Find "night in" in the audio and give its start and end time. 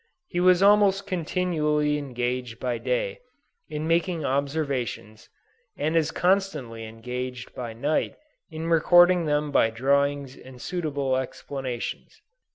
7.73-8.65